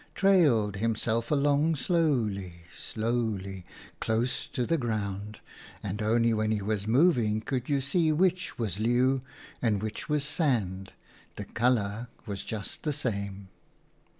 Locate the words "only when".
6.01-6.49